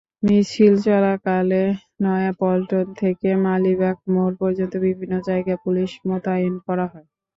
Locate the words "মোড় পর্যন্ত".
4.13-4.73